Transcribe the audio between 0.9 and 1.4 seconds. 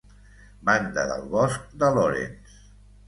del